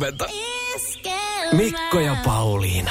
[0.00, 0.26] huomenta.
[1.52, 2.90] Mikko ja Pauliina.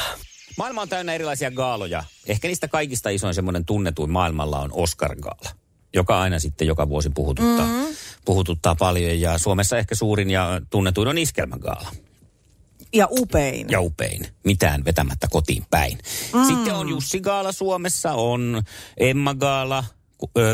[0.57, 2.03] Maailma on täynnä erilaisia gaaloja.
[2.27, 5.49] Ehkä niistä kaikista isoin semmoinen tunnetuin maailmalla on Oscar-gaala,
[5.93, 7.95] joka aina sitten joka vuosi puhututtaa, mm-hmm.
[8.25, 9.21] puhututtaa paljon.
[9.21, 11.91] Ja Suomessa ehkä suurin ja tunnetuin on iskelmägaala.
[12.93, 13.69] Ja upein.
[13.69, 14.27] Ja upein.
[14.43, 15.97] Mitään vetämättä kotiin päin.
[16.33, 16.45] Mm.
[16.45, 18.63] Sitten on Jussi Gaala Suomessa, on
[18.97, 19.83] Emma Gaala,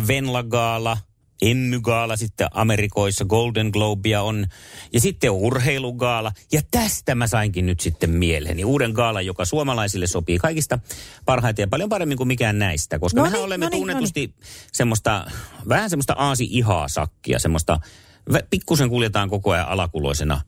[0.07, 0.97] Venla Gaala,
[1.41, 4.45] Emmy-gaala sitten Amerikoissa, Golden Globea on,
[4.93, 6.31] ja sitten on urheilugaala.
[6.51, 10.79] Ja tästä mä sainkin nyt sitten mieleeni uuden gaala, joka suomalaisille sopii kaikista
[11.25, 12.99] parhaiten ja paljon paremmin kuin mikään näistä.
[12.99, 14.33] Koska Noniin, mehän olemme noniin, tunnetusti
[14.73, 15.31] semmoista,
[15.69, 17.79] vähän semmoista aasi-ihaa sakkia, semmoista,
[18.49, 20.41] pikkusen kuljetaan koko ajan alakuloisena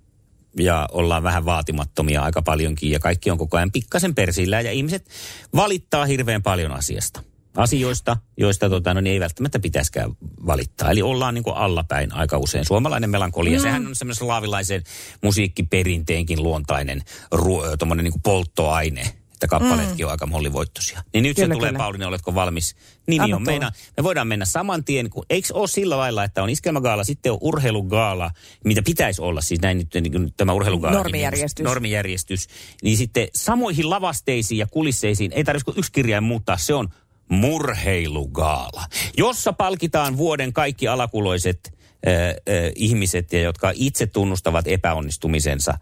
[0.59, 5.09] ja ollaan vähän vaatimattomia aika paljonkin ja kaikki on koko ajan pikkasen persillä ja ihmiset
[5.55, 7.23] valittaa hirveän paljon asiasta.
[7.57, 10.11] Asioista, joista tota, no, niin ei välttämättä pitäisikään
[10.45, 10.91] valittaa.
[10.91, 12.65] Eli ollaan niin allapäin aika usein.
[12.65, 13.61] Suomalainen melankolia, mm.
[13.61, 14.83] sehän on semmoisen slaavilaisen
[15.23, 20.07] musiikkiperinteenkin luontainen ruo, niin polttoaine että kappaleetkin mm.
[20.07, 21.03] on aika mollivoittoisia.
[21.13, 21.83] Niin nyt Kyllä, se tulee, kyllä.
[21.83, 22.75] Pauliina, oletko valmis?
[23.07, 23.51] Nimi Anna on tulla.
[23.51, 27.31] meidän, me voidaan mennä saman tien, kun, eikö ole sillä lailla, että on iskelmägaala, sitten
[27.31, 28.31] on urheilugaala,
[28.65, 30.97] mitä pitäisi olla, siis näin nyt niin tämä urheilugaala.
[30.97, 31.63] Normijärjestys.
[31.63, 32.47] Normijärjestys.
[32.83, 36.89] Niin sitten samoihin lavasteisiin ja kulisseisiin ei tarvitse kuin yksi kirjain muuttaa, se on
[37.29, 38.85] murheilugaala,
[39.17, 41.59] jossa palkitaan vuoden kaikki alakuloiset
[42.07, 45.77] äh, äh, ihmiset, ja jotka itse tunnustavat epäonnistumisensa.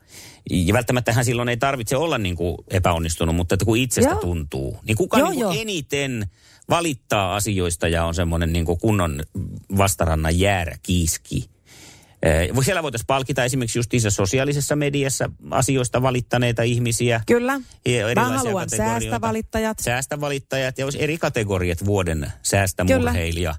[0.49, 4.21] Ja välttämättähän silloin ei tarvitse olla niin kuin epäonnistunut, mutta että kun itsestä Joo.
[4.21, 4.79] tuntuu.
[4.87, 5.61] Niin kuka Joo, niin kuin joo.
[5.61, 6.25] eniten
[6.69, 9.23] valittaa asioista ja on semmoinen niin kuin kunnon
[9.77, 11.49] vastarannan jäärä kiiski.
[12.61, 17.21] Siellä voitaisiin palkita esimerkiksi justiinsa sosiaalisessa mediassa asioista valittaneita ihmisiä.
[17.27, 17.59] Kyllä.
[18.15, 19.79] Mä haluan säästävalittajat.
[19.79, 22.31] Säästävalittajat ja olisi eri kategoriat vuoden Kyllä.
[22.43, 23.55] säästämurheilija.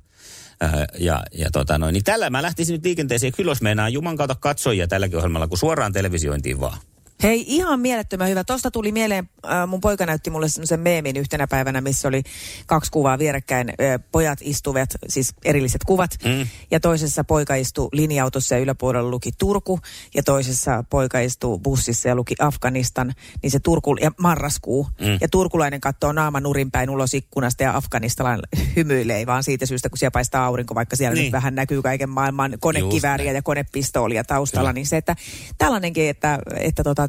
[0.64, 3.32] Äh, ja, ja tota noin, niin tällä mä lähtisin nyt liikenteeseen.
[3.32, 6.78] Kyllä jos meinaa Juman kautta katsojia tälläkin ohjelmalla, kun suoraan televisiointiin vaan.
[7.22, 8.44] Hei, ihan mielettömän hyvä.
[8.44, 12.22] Tosta tuli mieleen, äh, mun poika näytti mulle semmoisen meemin yhtenä päivänä, missä oli
[12.66, 13.68] kaksi kuvaa vierekkäin.
[13.68, 16.10] Äh, pojat istuvat, siis erilliset kuvat.
[16.24, 16.46] Mm.
[16.70, 19.80] Ja toisessa poika istui linja-autossa ja yläpuolella luki Turku.
[20.14, 23.12] Ja toisessa poika istui bussissa ja luki Afganistan.
[23.42, 24.88] Niin se Turku, ja marraskuu.
[25.00, 25.18] Mm.
[25.20, 28.44] Ja turkulainen katsoo naama nurin päin ulos ikkunasta ja afganistalainen
[28.76, 31.24] hymyilee vaan siitä syystä, kun siellä paistaa aurinko, vaikka siellä Niin.
[31.24, 34.68] nyt vähän näkyy kaiken maailman konekivääriä ja konepistoolia taustalla.
[34.68, 34.72] Kyllä.
[34.72, 35.16] Niin se, että
[35.58, 37.08] tällainenkin, että, että tota,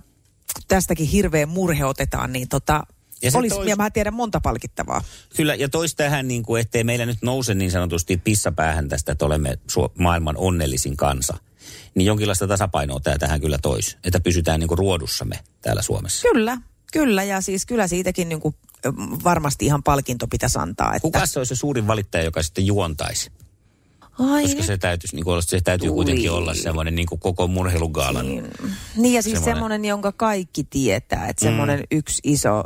[0.67, 2.83] tästäkin hirveä murhe otetaan, niin tota,
[3.21, 5.03] Ja se olisi, tois- ja mä tiedän monta palkittavaa.
[5.35, 9.25] Kyllä, ja tois tähän, niin kuin, ettei meillä nyt nouse niin sanotusti pissapäähän tästä, että
[9.25, 9.59] olemme
[9.99, 11.37] maailman onnellisin kansa.
[11.95, 16.27] Niin jonkinlaista tasapainoa tämä tähän kyllä tois, että pysytään niin kuin ruodussamme täällä Suomessa.
[16.31, 16.57] Kyllä,
[16.93, 18.55] kyllä, ja siis kyllä siitäkin niin kuin,
[19.23, 20.95] varmasti ihan palkinto pitäisi antaa.
[20.95, 21.01] Että...
[21.01, 23.31] Kuka se olisi se suurin valittaja, joka sitten juontaisi?
[24.19, 25.95] Ai, Koska se täytyisi, niin olla- se täytyy tuli.
[25.95, 28.25] kuitenkin olla semmoinen niin kuin koko murheilugaalan.
[28.25, 28.47] Niin,
[28.95, 32.63] niin ja siis Semmoinen- semmoinen, jonka kaikki tietää, että semmoinen yksi iso,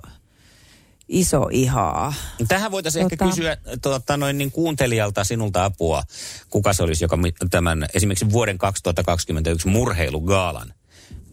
[1.08, 2.14] iso ihaa.
[2.48, 6.04] Tähän voitaisiin ehkä Tota- kysyä tuota, noin niin kuuntelijalta sinulta apua,
[6.50, 7.18] kuka se olisi, joka
[7.50, 10.74] tämän esimerkiksi vuoden 2021 murheilugaalan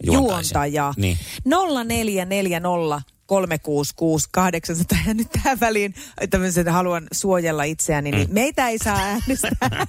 [0.03, 0.53] juontaisi.
[0.53, 0.93] Juontaja.
[0.97, 1.17] Niin.
[1.45, 4.97] 0440 366 800.
[5.07, 5.93] Ja nyt tähän väliin,
[6.29, 9.51] tämmöisen haluan suojella itseäni, niin meitä ei saa äänestää.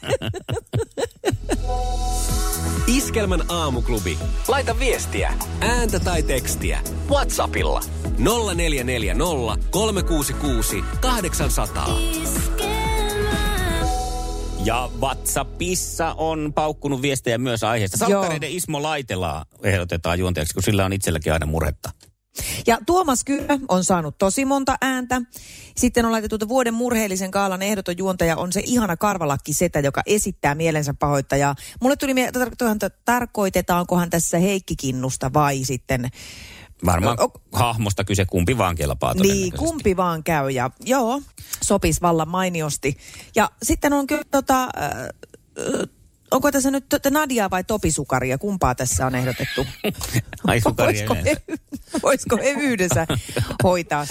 [2.87, 4.19] Iskelmän aamuklubi.
[4.49, 6.81] Laita viestiä, ääntä tai tekstiä.
[7.11, 7.81] Whatsappilla
[8.19, 11.99] 0440 366 800.
[14.65, 17.97] Ja WhatsAppissa on paukkunut viestejä myös aiheesta.
[17.97, 21.91] Salkkareiden Ismo Laitelaa ehdotetaan juontajaksi, kun sillä on itselläkin aina murhetta.
[22.67, 25.23] Ja Tuomas Kyrö on saanut tosi monta ääntä.
[25.77, 30.03] Sitten on laitettu, että vuoden murheellisen kaalan ehdoton juontaja on se ihana karvalakki setä, joka
[30.07, 31.55] esittää mielensä pahoittajaa.
[31.81, 36.09] Mulle tuli että tar- tarkoitetaankohan tässä Heikki Kinnusta vai sitten...
[36.87, 41.23] Varmaan O- hahmosta kyse, kumpi vaan kelpaa Niin, kumpi vaan käy ja joo,
[41.63, 42.97] sopis vallan mainiosti.
[43.37, 44.63] Ja sitten on kyllä tota...
[44.63, 45.89] Äh,
[46.31, 48.39] Onko tässä nyt t- Nadia vai Topi Sukaria?
[48.39, 49.67] Kumpaa tässä on ehdotettu?
[50.47, 51.37] Ai sukaria voisiko, he,
[52.03, 53.07] voisiko he yhdessä
[53.63, 54.07] hoitaa?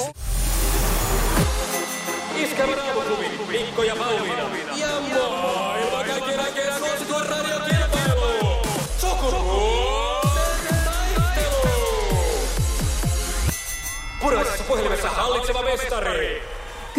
[3.48, 4.44] Mikko ja Pauliina.
[4.76, 8.62] Ja maailman kaikkien aikeen suosituen radiokilpailu.
[8.98, 12.00] Sukupuolten taistelu.
[14.20, 16.42] Puraisessa puhelimessa hallitseva mestari.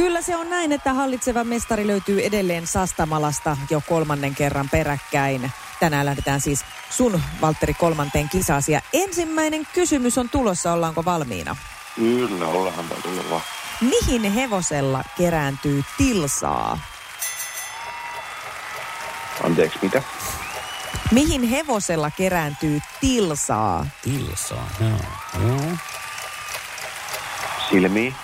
[0.00, 5.50] Kyllä se on näin, että hallitseva mestari löytyy edelleen Sastamalasta jo kolmannen kerran peräkkäin.
[5.81, 8.73] Tänään lähdetään siis sun, Valtteri, kolmanteen kisaasi.
[8.73, 11.56] Ja ensimmäinen kysymys on tulossa, ollaanko valmiina?
[11.97, 12.85] Kyllä, ollaan
[13.29, 13.41] olla.
[13.81, 16.79] Mihin hevosella kerääntyy tilsaa?
[19.44, 20.02] Anteeksi, mitä?
[21.12, 23.87] Mihin hevosella kerääntyy tilsaa?
[24.02, 25.49] Tilsaa, joo.
[25.49, 25.76] joo.
[27.70, 28.14] Silmiin.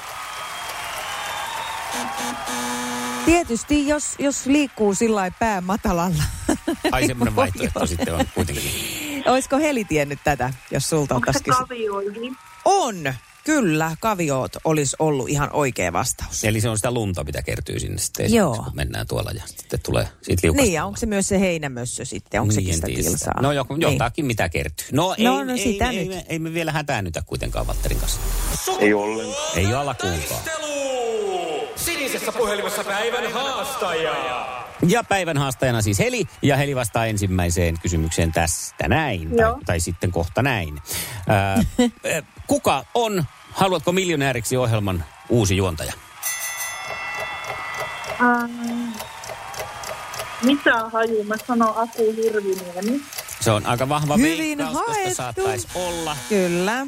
[3.25, 6.23] Tietysti, jos, jos liikkuu sillä lailla pää matalalla.
[6.93, 7.87] Ai semmoinen Voi vaihtoehto olla.
[7.87, 8.71] sitten on kuitenkin.
[9.27, 12.37] Olisiko Heli tiennyt tätä, jos sulta Onko kysy- kavioihin?
[12.65, 13.97] On, kyllä.
[14.01, 16.45] Kaviot olisi ollut ihan oikea vastaus.
[16.45, 18.55] Eli se on sitä lunta, mitä kertyy sinne sitten Joo.
[18.57, 20.63] kun mennään tuolla ja sitten tulee siitä liukasta.
[20.63, 22.41] Niin, ja onko se myös se heinämössö sitten?
[22.41, 23.41] Onko sekin Niin, en sitä tilsaa?
[23.41, 23.93] No joku, Niin.
[23.93, 24.87] jotakin mitä kertyy.
[24.93, 26.13] No, No, ei, no ei, sitä ei, nyt.
[26.17, 28.21] ei, ei, me vielä hätäännytä kuitenkaan Valtterin kanssa.
[28.79, 29.37] Ei ollenkaan.
[29.57, 29.95] Ei ole
[32.27, 34.47] Sinisessä puhelimessa päivän haastaja.
[34.89, 40.13] Ja päivän haastajana siis Heli, ja Heli vastaa ensimmäiseen kysymykseen tästä näin, tai, tai sitten
[40.13, 40.83] kohta näin.
[41.29, 45.93] Ää, äh, kuka on, haluatko miljonääriksi ohjelman uusi juontaja?
[48.21, 48.91] Ähm,
[50.43, 51.25] mitä haju?
[51.25, 53.01] Mä sanon Aku Hirviniemi.
[53.41, 56.87] Se on aika vahva Hyvin veikkaus, koska saattaisi olla, Kyllä.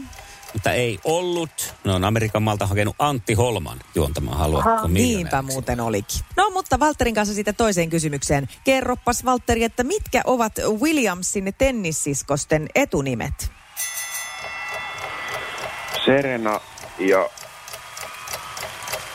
[0.53, 1.75] Mutta ei ollut.
[1.85, 4.89] Ne on Amerikan maalta hakenut Antti Holman juontamaan Haluatko?
[4.89, 6.21] Niinpä muuten olikin.
[6.37, 8.49] No mutta Valterin kanssa sitten toiseen kysymykseen.
[8.65, 13.51] Kerroppas Valtteri, että mitkä ovat Williamsin tennissiskosten etunimet?
[16.05, 16.61] Serena
[16.99, 17.29] ja...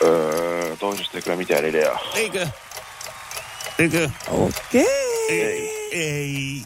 [0.03, 2.00] Öö, toisesta ei kyllä mitään ideaa.
[2.15, 2.47] Eikö?
[3.79, 4.09] Eikö?
[4.27, 4.86] Okei.
[5.29, 6.63] Ei, ei,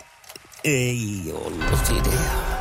[0.64, 2.20] ei ollut idea.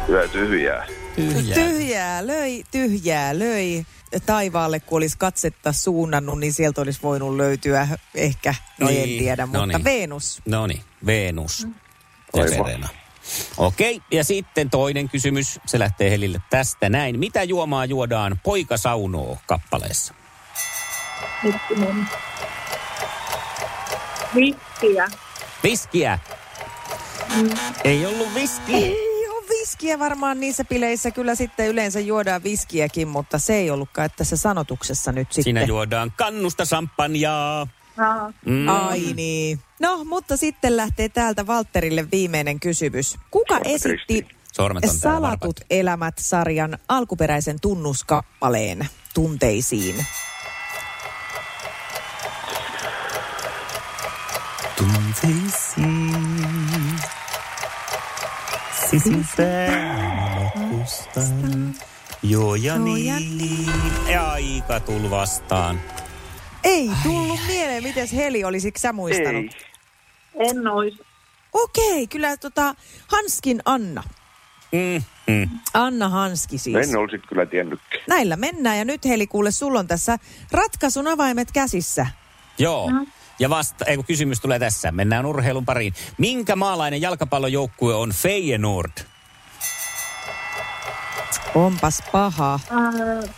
[0.09, 0.87] Hyvä tyhjää.
[1.17, 1.55] Tyhjää.
[1.55, 3.87] Tyhjää löi, tyhjää löi.
[4.27, 9.47] Taivaalle, kun olisi katsetta suunnannut, niin sieltä olisi voinut löytyä ehkä, no Niin, en tiedä,
[9.47, 9.85] no mutta niin.
[9.85, 10.43] Venus.
[10.47, 11.67] No niin, Venus.
[12.49, 12.89] Serena.
[13.57, 15.61] Okei, ja sitten toinen kysymys.
[15.67, 17.19] Se lähtee Helille tästä näin.
[17.19, 20.15] Mitä juomaa juodaan Poika saunoo kappaleessa?
[24.35, 25.09] Viskiä.
[25.63, 26.19] Viskiä.
[27.85, 29.06] Ei ollut viski.
[29.77, 31.11] Viskiä varmaan niissä bileissä.
[31.11, 35.45] Kyllä sitten yleensä juodaan viskiäkin, mutta se ei ollutkaan tässä sanotuksessa nyt sitten.
[35.45, 37.67] Siinä juodaan kannusta sampanjaa.
[37.99, 38.33] Aha.
[38.47, 38.69] Mm.
[38.69, 39.61] Ai niin.
[39.81, 43.17] No, mutta sitten lähtee täältä Valterille viimeinen kysymys.
[43.31, 43.55] Kuka
[44.53, 50.07] Sormet esitti Salatut elämät-sarjan alkuperäisen tunnuskappaleen tunteisiin?
[54.77, 55.46] Tunteisiin.
[58.91, 61.75] Sisintään matkustan.
[62.23, 63.73] Joo ja niin.
[64.09, 65.81] Ja aika tul vastaan.
[66.65, 69.45] Ei tullut mieleen, miten Heli olisiko sä muistanut?
[69.45, 70.49] Ei.
[70.51, 70.95] En ois.
[71.53, 72.75] Okei, kyllä tota
[73.07, 74.03] Hanskin Anna.
[74.73, 75.03] Mm,
[75.35, 75.49] mm.
[75.75, 76.89] Anna Hanski siis.
[76.89, 78.05] En olisi kyllä tiennytkään.
[78.09, 80.19] Näillä mennään ja nyt Heli kuule, sulla on tässä
[80.53, 82.07] ratkaisun avaimet käsissä.
[82.59, 82.91] Joo.
[83.39, 84.93] Ja vasta, ei kun kysymys tulee tässä.
[84.93, 85.95] Mennään urheilun pariin.
[86.19, 88.93] Minkä maalainen jalkapallojoukkue on Feyenoord?
[91.55, 92.55] Onpas paha.
[92.55, 93.31] Äh,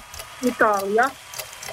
[0.43, 1.11] Italia.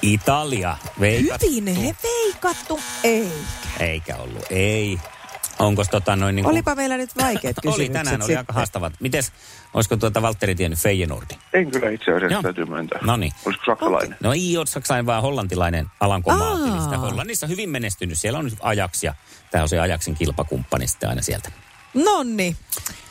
[0.02, 0.76] Italia.
[1.00, 1.46] Veikattu.
[1.50, 2.80] Hyvin he veikattu.
[3.04, 3.32] Ei.
[3.80, 4.44] Eikä ollut.
[4.50, 4.98] Ei.
[5.58, 6.52] Onko tota noin niin kuin...
[6.52, 8.38] Olipa meillä nyt vaikeat kysymykset Oli tänään, oli sitten.
[8.38, 8.92] aika haastavat.
[9.00, 9.32] Mites,
[9.74, 11.38] olisiko tuota Valtteri tiennyt Feyenoordin?
[11.52, 12.42] En kyllä itse asiassa Joo.
[12.42, 12.98] täytyy myöntää.
[13.02, 13.32] Noniin.
[13.46, 14.16] Olisiko saksalainen?
[14.20, 16.60] No ei ole saksalainen, vaan hollantilainen alankomaat.
[16.60, 16.98] Eli sitä Aa.
[16.98, 18.18] Hollannissa hyvin menestynyt.
[18.18, 19.14] Siellä on nyt Ajax ja
[19.50, 21.52] tämä on se Ajaxin kilpakumppani sitten aina sieltä.
[21.94, 22.56] Nonni.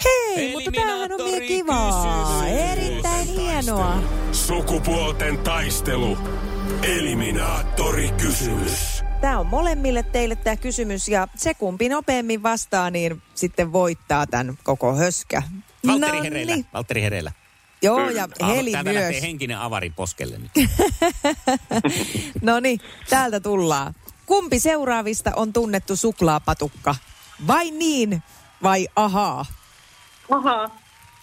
[0.05, 2.47] Hei, mutta tämähän on vielä kivaa.
[2.47, 3.95] Erittäin hienoa.
[4.31, 6.17] Sukupuolten taistelu.
[6.83, 8.94] Eliminaattori kysymys.
[9.21, 14.57] Tämä on molemmille teille tämä kysymys ja se kumpi nopeammin vastaa, niin sitten voittaa tämän
[14.63, 15.43] koko höskä.
[15.87, 16.23] Valtteri Nonni.
[16.29, 16.55] hereillä.
[16.73, 17.31] Valtteri hereillä.
[17.81, 19.01] Joo, ja Heli Täältä myös.
[19.03, 20.51] lähtee henkinen avari poskelle nyt.
[22.41, 22.79] No niin,
[23.09, 23.93] täältä tullaan.
[24.25, 26.95] Kumpi seuraavista on tunnettu suklaapatukka?
[27.47, 28.23] Vai niin,
[28.63, 29.45] vai ahaa?
[30.31, 30.69] Aha.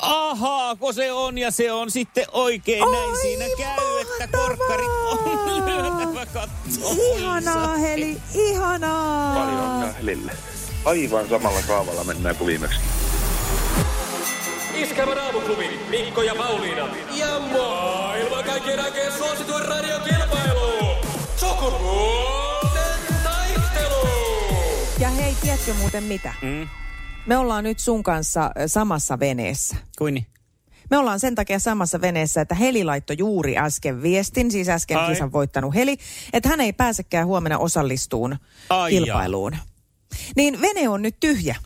[0.02, 4.88] Ahaa, kun se on ja se on sitten oikein näin Oi, siinä käy, että korkkarit
[4.88, 6.48] on lyötävä.
[7.16, 9.34] Ihanaa, Heli, ihanaa.
[9.34, 10.32] Paljon onnea Helille.
[10.84, 12.80] Aivan samalla kaavalla mennään kuin viimeksi.
[14.74, 16.88] Iskävä raamuklubi, Mikko ja Pauliina.
[17.14, 20.96] Ja maailman kaikkien aikeen suosituen radiokilpailu.
[21.36, 24.08] Sukupuolten taistelu.
[24.98, 26.34] Ja hei, tiedätkö muuten mitä?
[26.42, 26.68] Mm.
[27.26, 29.76] Me ollaan nyt sun kanssa samassa veneessä.
[29.98, 30.26] Kuin niin?
[30.90, 35.12] Me ollaan sen takia samassa veneessä, että Heli laittoi juuri äsken viestin, siis äsken Ai.
[35.12, 35.96] kisan voittanut Heli,
[36.32, 38.36] että hän ei pääsekään huomenna osallistuun
[38.70, 39.56] Ai kilpailuun.
[40.36, 41.56] Niin vene on nyt tyhjä.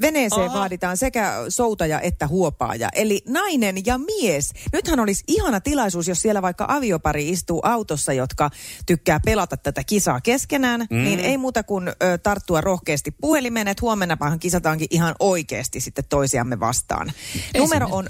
[0.00, 0.58] Veneeseen Aha.
[0.58, 4.52] vaaditaan sekä soutaja että huopaaja, eli nainen ja mies.
[4.72, 8.50] Nythän olisi ihana tilaisuus, jos siellä vaikka aviopari istuu autossa, jotka
[8.86, 11.04] tykkää pelata tätä kisaa keskenään, mm.
[11.04, 16.60] niin ei muuta kuin ö, tarttua rohkeasti puhelimeen, että huomennapahan kisataankin ihan oikeasti sitten toisiamme
[16.60, 17.12] vastaan.
[17.58, 18.06] Numero on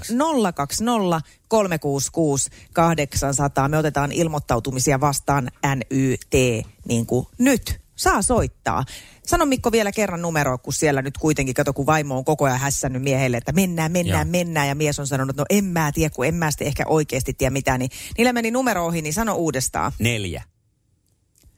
[0.55, 3.69] 020 366 800.
[3.69, 7.84] Me otetaan ilmoittautumisia vastaan NYT niin kuin nyt.
[7.95, 8.83] Saa soittaa.
[9.25, 12.59] Sano Mikko vielä kerran numeroa, kun siellä nyt kuitenkin, kato kun vaimo on koko ajan
[12.59, 14.31] hässännyt miehelle, että mennään, mennään, Joo.
[14.31, 14.67] mennään.
[14.67, 17.33] Ja mies on sanonut, että no en mä tiedä, kun en mä sitten ehkä oikeasti
[17.33, 17.79] tiedä mitään.
[17.79, 19.91] Niin niillä meni numero ohi, niin sano uudestaan.
[19.99, 20.43] Neljä.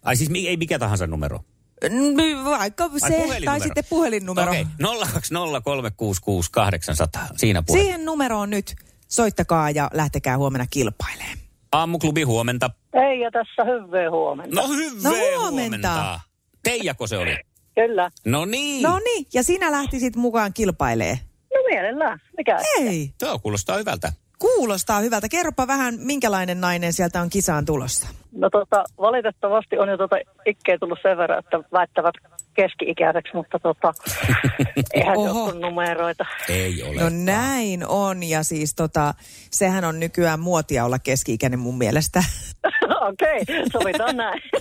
[0.03, 1.39] Ai siis ei mikä tahansa numero.
[1.89, 3.63] Mm, Vaikka Ai, se, tai puhelinnumero.
[3.63, 4.51] sitten puhelinnumero.
[4.51, 4.97] Okei, okay.
[7.19, 7.27] 020366800.
[7.35, 7.79] Siinä puhe.
[7.81, 8.75] Siihen numeroon nyt
[9.07, 11.37] soittakaa ja lähtekää huomenna kilpailemaan.
[11.71, 12.69] Aamuklubi huomenta.
[12.93, 14.55] Ei, ja tässä hyvää huomenta.
[14.61, 15.49] No hyvää No huomenta.
[15.49, 16.19] huomenta.
[16.67, 17.37] Teijako se oli?
[17.75, 18.11] Kyllä.
[18.25, 18.83] No niin.
[18.83, 21.19] No niin, ja sinä lähtisit mukaan kilpailee.
[21.53, 22.19] No mielellään.
[22.37, 22.57] Mikä?
[22.79, 24.13] Ei, Tuo kuulostaa hyvältä.
[24.39, 25.29] kuulostaa hyvältä.
[25.29, 28.07] Kerropa vähän, minkälainen nainen sieltä on kisaan tulossa.
[28.31, 32.15] No tota, valitettavasti on jo tota ikkeä tullut sen verran, että väittävät
[32.53, 33.93] keski-ikäiseksi, mutta tota,
[34.93, 35.43] eihän se Oho.
[35.43, 36.25] ole kuin numeroita.
[36.49, 37.01] Ei ole.
[37.01, 39.13] No näin on, ja siis tota,
[39.51, 42.23] sehän on nykyään muotia olla keski-ikäinen mun mielestä.
[43.09, 44.41] Okei, sovitaan näin.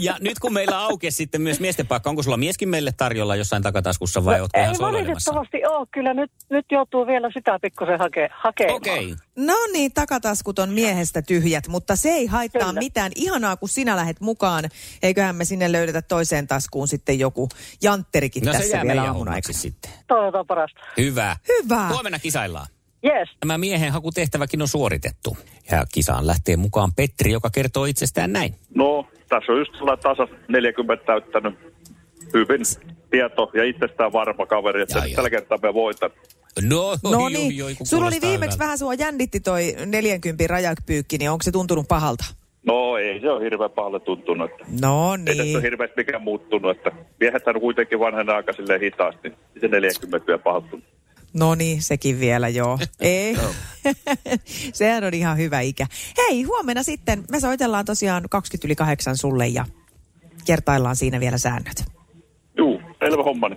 [0.00, 3.62] Ja nyt kun meillä aukesi sitten myös miesten paikka, onko sulla mieskin meille tarjolla jossain
[3.62, 5.32] takataskussa vai ootko Ei ihan soloilemassa?
[5.34, 5.86] valitettavasti ole.
[5.90, 8.76] Kyllä nyt, nyt joutuu vielä sitä pikkusen hake, hakemaan.
[8.76, 9.14] Okei.
[9.36, 12.78] No niin, takataskut on miehestä tyhjät, mutta se ei haittaa Kyllä.
[12.78, 13.12] mitään.
[13.14, 14.64] Ihanaa, kun sinä lähet mukaan.
[15.02, 17.48] Eiköhän me sinne löydetä toiseen taskuun sitten joku
[17.82, 19.90] jantterikin No se tässä jää vielä aamun sitten.
[20.08, 20.80] Toivotaan parasta.
[20.96, 21.36] Hyvä.
[21.48, 21.88] Hyvä.
[21.88, 22.66] Huomenna kisaillaan.
[23.04, 23.28] Yes.
[23.40, 25.36] Tämä miehen hakutehtäväkin on suoritettu.
[25.70, 28.54] Ja kisaan lähtee mukaan Petri, joka kertoo itsestään näin.
[28.74, 31.54] No, tässä on just sellainen tasa 40 täyttänyt
[32.34, 32.60] hyvin
[33.10, 36.10] tieto ja itsestään varma kaveri, että tällä kertaa me voitan.
[36.68, 38.58] No, No niin, oi, oi, kun sulla oli viimeksi hyvältä.
[38.58, 42.24] vähän sua jännitti toi 40 rajapyykki, niin onko se tuntunut pahalta?
[42.66, 44.50] No ei se ole hirveän pahalle tuntunut.
[44.50, 45.56] Että No Ei tässä niin.
[45.56, 49.28] ole hirveästi mikään muuttunut, että miehethän on kuitenkin vanhana aika silleen hitaasti.
[49.28, 50.88] niin Se 40 vielä pahalta tuntuu.
[51.34, 52.78] No niin, sekin vielä joo.
[53.00, 53.36] Ei.
[54.72, 55.86] Sehän on ihan hyvä ikä.
[56.18, 59.64] Hei, huomenna sitten me soitellaan tosiaan 20 yli 8 sulle ja
[60.46, 61.84] kertaillaan siinä vielä säännöt.
[62.58, 63.50] Juu, selvä homma.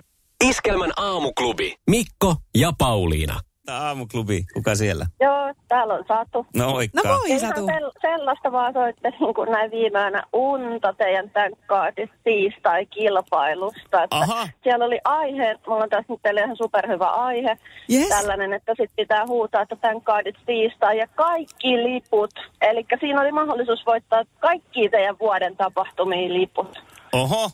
[0.43, 1.75] Iskelmän aamuklubi.
[1.89, 3.39] Mikko ja Pauliina.
[3.65, 5.05] Tämä Aamuklubi, kuka siellä?
[5.21, 6.45] Joo, täällä on saatu.
[6.55, 7.01] No No moikka.
[7.07, 7.65] moi Ihan Satu.
[7.67, 14.03] sel- sellaista vaan soitte niin kuin näin viimeänä unta teidän tänkkaadista tiistai-kilpailusta.
[14.03, 14.47] Että Aha.
[14.63, 17.57] Siellä oli aihe, mulla on tässä nyt teille ihan superhyvä aihe.
[17.93, 18.09] Yes.
[18.09, 22.31] Tällainen, että sitten pitää huutaa, että tänkkaadit tiistai ja kaikki liput.
[22.61, 26.81] Eli siinä oli mahdollisuus voittaa kaikki teidän vuoden tapahtumiin liput.
[27.13, 27.49] Oho.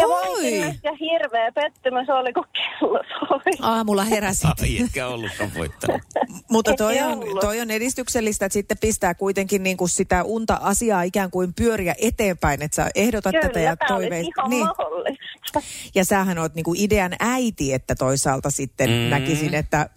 [0.00, 0.60] Ja Oi.
[0.60, 3.52] ja hirveä pettymys oli, kun kello soi.
[3.60, 4.60] Aamulla heräsit.
[4.62, 6.02] Ai, etkä ollutkaan voittanut.
[6.50, 11.30] Mutta toi on, toi on edistyksellistä, että sitten pistää kuitenkin niin kuin sitä unta-asiaa ikään
[11.30, 14.26] kuin pyöriä eteenpäin, että sä ehdotat tätä ja Kyllä, tämä oli toiveet.
[14.36, 14.66] ihan Niin.
[14.66, 15.60] mahdollista.
[15.94, 18.94] Ja sähän oot niinku idean äiti, että toisaalta sitten Mm.
[18.96, 19.00] mm.
[19.10, 19.90] näkisin, että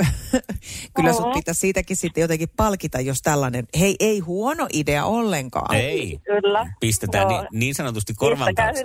[0.95, 1.33] kyllä sut Oo.
[1.33, 5.75] pitäisi siitäkin sitten jotenkin palkita, jos tällainen, hei ei huono idea ollenkaan.
[5.75, 6.19] Ei.
[6.23, 6.73] Kyllä.
[6.79, 7.41] Pistetään Joo.
[7.41, 8.83] niin, niin sanotusti korvan Pistäkää taakse.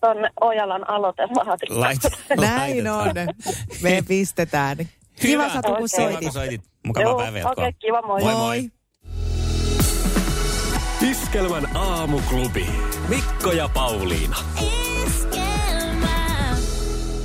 [0.00, 1.80] Tonne Ojalan aloitelaatikkoon.
[1.80, 2.00] Lait,
[2.36, 3.14] Näin on.
[3.82, 4.76] Me pistetään.
[5.20, 5.76] Kiva Satu, kun.
[5.76, 6.20] Kiva, soitit.
[6.20, 6.62] kun soitit.
[6.86, 7.64] Mukavaa päivänjatkoa.
[7.64, 8.22] okei, kiva, moi.
[8.22, 8.70] Moi moi.
[11.10, 12.66] Iskelmän aamuklubi.
[13.08, 14.36] Mikko ja Pauliina.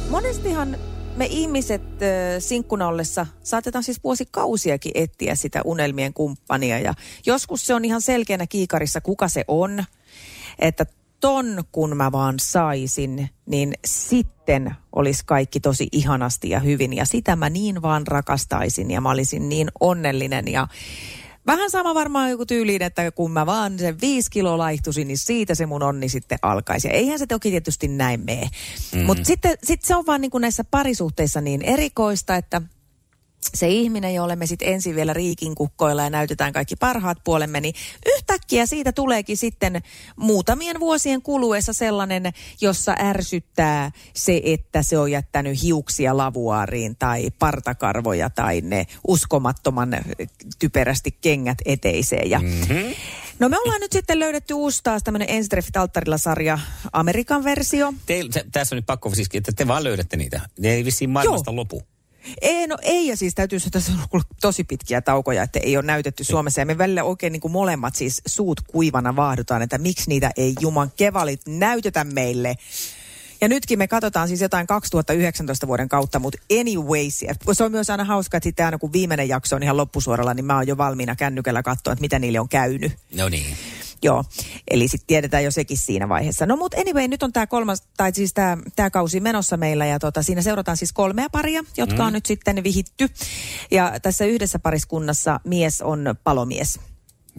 [0.10, 0.77] Monestihan
[1.15, 6.79] me ihmiset äh, sinkkuna ollessa saatetaan siis vuosikausiakin etsiä sitä unelmien kumppania.
[6.79, 6.94] Ja
[7.25, 9.84] joskus se on ihan selkeänä kiikarissa, kuka se on.
[10.60, 10.86] Että
[11.25, 16.94] ton kun mä vaan saisin, niin sitten olisi kaikki tosi ihanasti ja hyvin.
[16.94, 20.67] Ja sitä mä niin vaan rakastaisin ja mä olisin niin onnellinen ja
[21.48, 25.55] Vähän sama varmaan joku tyyliin, että kun mä vaan sen viisi kiloa laihtuisin, niin siitä
[25.55, 26.88] se mun onni sitten alkaisi.
[26.88, 28.50] Ja eihän se toki tietysti näin mene.
[28.96, 29.01] Mm.
[29.01, 32.62] Mutta sitten sit se on vaan niin kuin näissä parisuhteissa niin erikoista, että
[33.54, 37.75] se ihminen, jolle me sitten ensin vielä riikin kukkoilla ja näytetään kaikki parhaat puolemme, niin
[38.16, 39.82] yhtäkkiä siitä tuleekin sitten
[40.16, 42.24] muutamien vuosien kuluessa sellainen,
[42.62, 49.98] jossa ärsyttää se, että se on jättänyt hiuksia lavuaariin tai partakarvoja tai ne uskomattoman
[50.60, 52.30] typerästi kengät eteiseen.
[52.30, 52.94] Ja mm-hmm.
[53.40, 56.60] No me ollaan nyt sitten löydetty uusi taas tämmöinen Enstreffit alttarilla sarja,
[56.94, 57.94] Amerikan versio.
[58.06, 60.42] Teil, se, tässä on nyt pakko siis, että te vaan löydätte niitä.
[60.60, 61.56] Ne ei vissiin maailmasta Joo.
[61.56, 61.95] lopu.
[62.41, 65.77] Ei, no ei, ja siis täytyy sanoa, että on ollut tosi pitkiä taukoja, että ei
[65.77, 66.62] ole näytetty Suomessa.
[66.62, 70.55] Ja me välillä oikein niin kuin molemmat siis suut kuivana vaahdutaan, että miksi niitä ei
[70.60, 72.55] juman kevalit näytetä meille.
[73.42, 78.04] Ja nytkin me katsotaan siis jotain 2019 vuoden kautta, mutta anyways, se on myös aina
[78.04, 81.15] hauska, että sitten aina kun viimeinen jakso on ihan loppusuoralla, niin mä oon jo valmiina
[81.15, 82.92] kännykällä katsoa, että mitä niille on käynyt.
[83.15, 83.58] No niin.
[84.04, 84.24] Joo,
[84.72, 86.46] eli sitten tiedetään jo sekin siinä vaiheessa.
[86.46, 88.34] No mutta anyway, nyt on tämä kolmas, tai siis
[88.75, 92.08] tämä kausi menossa meillä, ja tota, siinä seurataan siis kolmea paria, jotka mm.
[92.08, 93.10] on nyt sitten vihitty.
[93.72, 96.80] Ja tässä yhdessä pariskunnassa mies on palomies.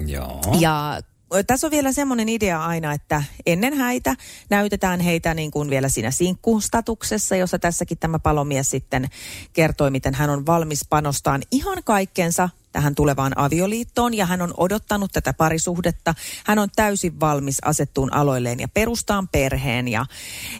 [0.07, 0.41] Joo.
[0.61, 1.01] Ja
[1.45, 4.17] tässä on vielä semmoinen idea aina, että ennen häitä
[4.51, 9.09] näytetään heitä niin kuin vielä siinä sinkkustatuksessa, jossa tässäkin tämä palomies sitten
[9.53, 15.13] kertoi, miten hän on valmis panostaan ihan kaikkensa tähän tulevaan avioliittoon ja hän on odottanut
[15.13, 16.15] tätä parisuhdetta.
[16.47, 20.07] Hän on täysin valmis asettuun aloilleen ja perustaan perheen ja,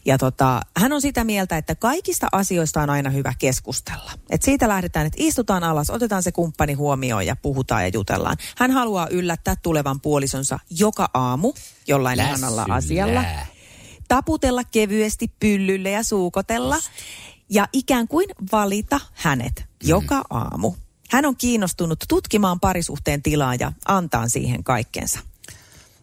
[0.05, 4.13] ja tota, hän on sitä mieltä, että kaikista asioista on aina hyvä keskustella.
[4.31, 8.37] Et siitä lähdetään, että istutaan alas, otetaan se kumppani huomioon ja puhutaan ja jutellaan.
[8.57, 11.53] Hän haluaa yllättää tulevan puolisonsa joka aamu
[11.87, 13.25] jollain ihanalla asialla
[14.09, 16.77] taputella kevyesti pyllylle ja suukotella
[17.51, 20.75] ja ikään kuin valita hänet joka aamu.
[21.11, 25.19] Hän on kiinnostunut tutkimaan parisuhteen tilaa ja antaa siihen kaikkensa.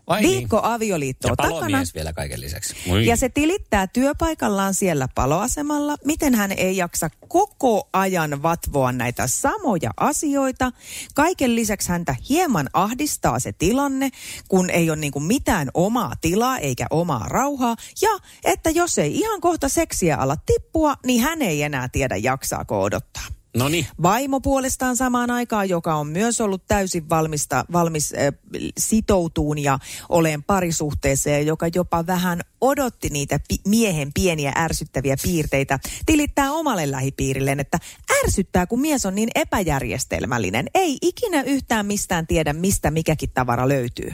[0.07, 0.37] Vai niin?
[0.37, 1.81] Viikko avioliittoa Ja takana.
[1.95, 2.75] vielä kaiken lisäksi.
[2.87, 3.05] Moi.
[3.05, 9.91] Ja se tilittää työpaikallaan siellä paloasemalla, miten hän ei jaksa koko ajan vatvoa näitä samoja
[9.97, 10.71] asioita.
[11.13, 14.09] Kaiken lisäksi häntä hieman ahdistaa se tilanne,
[14.47, 17.75] kun ei ole niin mitään omaa tilaa eikä omaa rauhaa.
[18.01, 18.09] Ja
[18.43, 23.25] että jos ei ihan kohta seksiä ala tippua, niin hän ei enää tiedä jaksaako odottaa.
[23.57, 23.87] No niin.
[24.01, 28.33] Vaimo puolestaan samaan aikaan, joka on myös ollut täysin valmista, valmis äh,
[28.77, 29.79] sitoutuun ja
[30.09, 36.91] oleen parisuhteessa ja joka jopa vähän odotti niitä pi- miehen pieniä ärsyttäviä piirteitä, tilittää omalle
[36.91, 37.79] lähipiirilleen, että
[38.23, 40.67] ärsyttää, kun mies on niin epäjärjestelmällinen.
[40.73, 44.13] Ei ikinä yhtään mistään tiedä, mistä mikäkin tavara löytyy.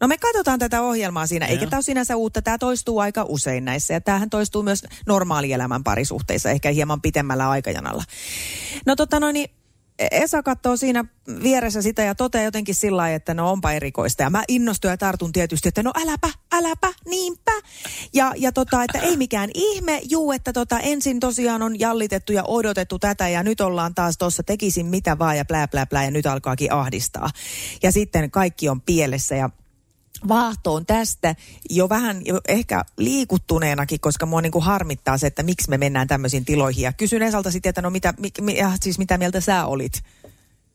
[0.00, 2.42] No me katsotaan tätä ohjelmaa siinä, eikä tämä ole sinänsä uutta.
[2.42, 8.04] Tämä toistuu aika usein näissä ja tämähän toistuu myös normaalielämän parisuhteissa, ehkä hieman pitemmällä aikajanalla.
[8.86, 9.50] No tota noin, niin
[9.98, 11.04] Esa katsoo siinä
[11.42, 14.22] vieressä sitä ja toteaa jotenkin sillä lailla, että no onpa erikoista.
[14.22, 17.52] Ja mä innostun ja tartun tietysti, että no äläpä, äläpä, niinpä.
[18.12, 22.44] Ja, ja tota, että ei mikään ihme, juu, että tota, ensin tosiaan on jallitettu ja
[22.44, 26.10] odotettu tätä ja nyt ollaan taas tuossa tekisin mitä vaan ja plää, plää, plää ja
[26.10, 27.30] nyt alkaakin ahdistaa.
[27.82, 29.50] Ja sitten kaikki on pielessä ja
[30.28, 31.34] vaahtoon tästä
[31.70, 36.08] jo vähän jo ehkä liikuttuneenakin, koska mua niin kuin harmittaa se, että miksi me mennään
[36.08, 36.82] tämmöisiin tiloihin.
[36.82, 40.02] Ja kysyn Esalta sitten, että no mitä, mi, mi, ja siis mitä mieltä sä olit,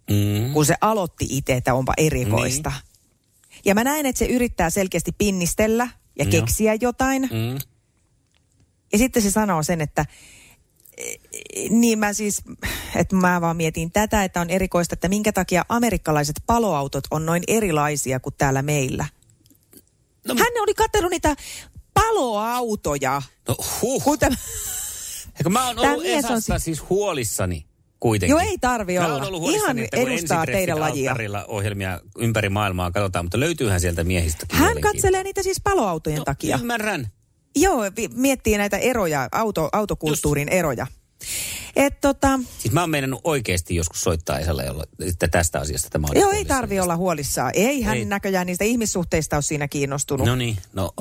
[0.09, 0.53] Mm.
[0.53, 2.69] kun se aloitti itse, että onpa erikoista.
[2.69, 3.61] Niin.
[3.65, 5.87] Ja mä näen, että se yrittää selkeästi pinnistellä
[6.19, 6.31] ja Joo.
[6.31, 7.21] keksiä jotain.
[7.21, 7.59] Mm.
[8.91, 10.05] Ja sitten se sanoo sen, että
[11.69, 12.43] niin mä siis,
[12.95, 17.43] että mä vaan mietin tätä, että on erikoista, että minkä takia amerikkalaiset paloautot on noin
[17.47, 19.05] erilaisia kuin täällä meillä.
[20.27, 21.35] No, Hän oli katsellut niitä
[21.93, 23.21] paloautoja.
[23.47, 24.03] no huh.
[24.03, 24.35] Kun tämä,
[25.39, 27.65] Eikö mä oon ollut mies on Esasta siis huolissani
[27.99, 28.31] kuitenkin.
[28.31, 29.27] Joo, ei tarvi Mä olla.
[29.27, 31.15] ollut Ihan että edustaa teidän lajia.
[31.47, 36.57] ohjelmia ympäri maailmaa katsotaan, mutta löytyyhän sieltä miehistäkin hän katselee niitä siis paloautojen no, takia.
[36.61, 37.07] Ymmärrän.
[37.55, 37.81] Joo,
[38.15, 40.87] miettii näitä eroja, auto, autokulttuurin eroja.
[41.75, 46.07] Et tota, Siis mä oon meinannut oikeasti joskus soittaa Esalle, jolla, että tästä asiasta tämä
[46.09, 46.21] on.
[46.21, 47.51] joo, ei tarvi olla huolissaan.
[47.55, 48.05] Ei hän Ei.
[48.05, 50.27] näköjään niistä ihmissuhteista ole siinä kiinnostunut.
[50.27, 50.91] No niin, no.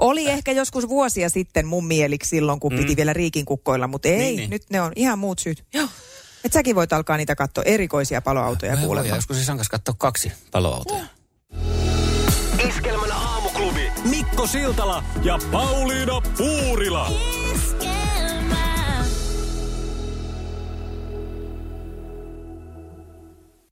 [0.00, 4.16] Oli ehkä joskus vuosia sitten mun mieliksi silloin, kun piti vielä riikin kukkoilla, mutta ei,
[4.16, 4.22] Mm.
[4.24, 4.50] Niin, niin.
[4.50, 5.64] nyt ne on ihan muut syyt.
[5.74, 5.88] Joo.
[6.44, 9.16] Et säkin voit alkaa niitä katsoa erikoisia paloautoja Mä voin kuulemaan.
[9.16, 11.00] joskus Esan kanssa katsoa kaksi paloautoa.
[12.68, 13.92] Iskelmän aamuklubi.
[14.04, 17.10] Mikko Siltala ja Pauliina Puurila.